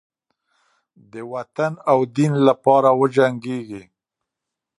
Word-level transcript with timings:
د 1.11 1.13
وطن 1.33 1.71
او 1.91 1.99
دین 2.17 2.33
لپاره 2.47 2.89
وجنګیږي. 2.99 3.83